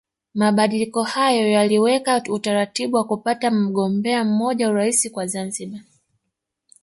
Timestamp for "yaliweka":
1.51-2.23